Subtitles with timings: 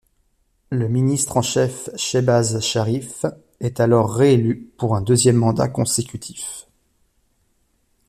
[0.71, 3.27] Le ministre en chef Shehbaz Sharif
[3.59, 6.65] est alors réélu pour un deuxième mandat consécutif.